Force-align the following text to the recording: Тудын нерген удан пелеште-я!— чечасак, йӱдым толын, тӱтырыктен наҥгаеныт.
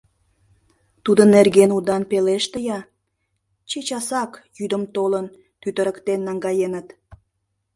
Тудын 1.03 1.29
нерген 1.37 1.69
удан 1.77 2.03
пелеште-я!— 2.11 2.79
чечасак, 3.69 4.31
йӱдым 4.57 4.83
толын, 4.95 5.25
тӱтырыктен 5.61 6.19
наҥгаеныт. 6.27 6.87